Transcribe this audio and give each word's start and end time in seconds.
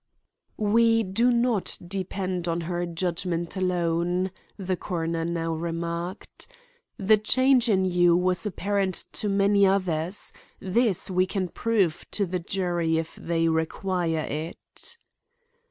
"We 0.57 1.03
do 1.03 1.31
not 1.31 1.77
depend 1.87 2.47
on 2.47 2.61
her 2.61 2.87
judgment 2.87 3.55
alone," 3.55 4.31
the 4.57 4.75
coroner 4.75 5.23
now 5.23 5.53
remarked. 5.53 6.47
"The 6.97 7.17
change 7.17 7.69
in 7.69 7.85
you 7.85 8.17
was 8.17 8.43
apparent 8.43 9.05
to 9.11 9.29
many 9.29 9.63
others. 9.67 10.33
This 10.59 11.11
we 11.11 11.27
can 11.27 11.49
prove 11.49 12.03
to 12.13 12.25
the 12.25 12.39
jury 12.39 12.97
if 12.97 13.13
they 13.15 13.47
require 13.47 14.25
it." 14.27 14.97